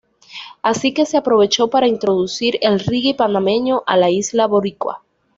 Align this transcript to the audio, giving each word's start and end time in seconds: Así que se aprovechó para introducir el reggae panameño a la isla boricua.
Así 0.63 0.95
que 0.95 1.05
se 1.05 1.15
aprovechó 1.15 1.67
para 1.67 1.87
introducir 1.87 2.57
el 2.63 2.79
reggae 2.79 3.13
panameño 3.13 3.83
a 3.85 3.97
la 3.97 4.09
isla 4.09 4.47
boricua. 4.47 5.03